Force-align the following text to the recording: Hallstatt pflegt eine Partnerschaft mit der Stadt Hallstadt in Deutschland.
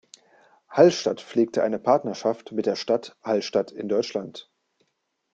Hallstatt 0.67 1.21
pflegt 1.21 1.59
eine 1.59 1.77
Partnerschaft 1.77 2.51
mit 2.53 2.65
der 2.65 2.75
Stadt 2.75 3.15
Hallstadt 3.23 3.69
in 3.71 3.87
Deutschland. 3.87 4.51